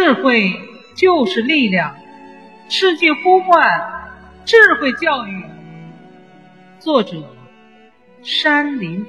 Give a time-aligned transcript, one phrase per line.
[0.00, 0.54] 智慧
[0.94, 1.92] 就是力量，
[2.68, 3.60] 世界呼唤
[4.44, 5.44] 智慧教育。
[6.78, 7.20] 作者：
[8.22, 9.04] 山林。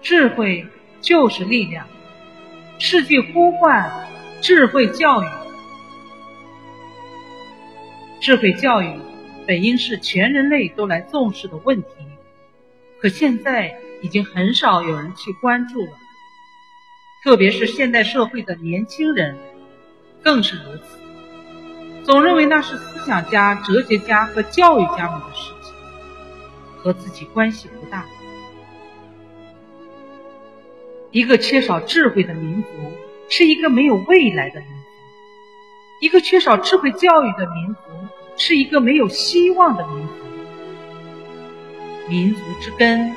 [0.00, 0.66] 智慧
[1.02, 1.86] 就是力量，
[2.78, 4.08] 世界呼唤
[4.40, 5.26] 智慧教育。
[8.22, 8.90] 智慧教育
[9.46, 11.88] 本应是全人类都来重视的问题，
[12.98, 13.78] 可现在。
[14.02, 15.92] 已经很少有人去关注了，
[17.22, 19.38] 特别是现代社会的年轻人，
[20.22, 20.98] 更是如此。
[22.04, 25.72] 总认为那是思想家、哲学家和教育家们的事情，
[26.78, 28.04] 和自己关系不大。
[31.12, 32.68] 一个缺少智慧的民族，
[33.28, 34.74] 是一个没有未来的民族；
[36.00, 37.80] 一个缺少智慧教育的民族，
[38.36, 40.12] 是一个没有希望的民族。
[42.08, 43.14] 民族之根。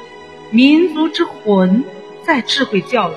[0.51, 1.83] 民族之魂
[2.23, 3.13] 在智慧教育。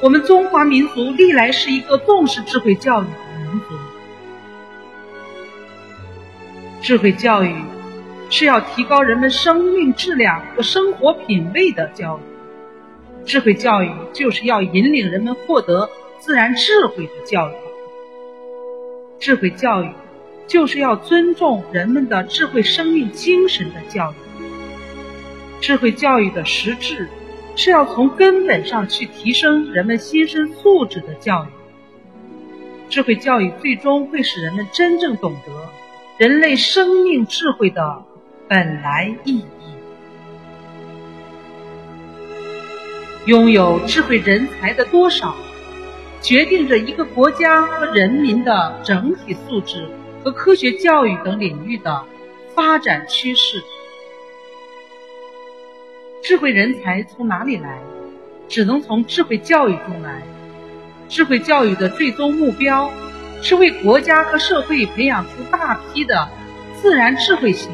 [0.00, 3.66] 我们中华民族历来是一个重视智慧教育的民族。
[6.82, 7.54] 智慧教育
[8.30, 12.20] 是要提高人们生命质量和生活品味的教育。
[13.24, 17.52] 智慧教育就是要引领人们获得自然智慧的教育。
[19.18, 19.90] 智慧教育
[20.46, 24.45] 就是要尊重人们的智慧生命精神的教育。
[25.66, 27.08] 智慧教育的实质，
[27.56, 31.48] 是要从根本上去提升人们心身素质的教育。
[32.88, 35.52] 智慧教育最终会使人们真正懂得
[36.18, 38.04] 人类生命智慧的
[38.46, 39.44] 本来意义。
[43.24, 45.34] 拥有智慧人才的多少，
[46.22, 49.88] 决定着一个国家和人民的整体素质
[50.22, 52.04] 和科学教育等领域的
[52.54, 53.60] 发展趋势。
[56.26, 57.78] 智慧人才从哪里来？
[58.48, 60.24] 只能从智慧教育中来。
[61.08, 62.90] 智慧教育的最终目标，
[63.42, 66.28] 是为国家和社会培养出大批的
[66.74, 67.70] 自然智慧型、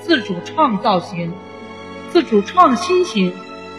[0.00, 1.32] 自主创造型、
[2.10, 3.32] 自主创新型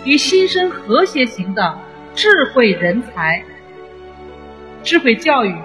[0.05, 1.77] 与新生和谐型的
[2.15, 3.43] 智慧人才。
[4.81, 5.55] 智慧教育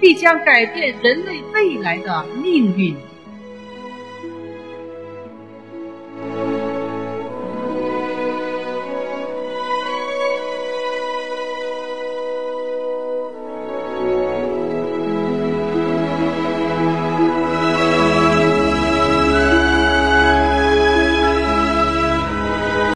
[0.00, 2.96] 必将改变人类未来的命运。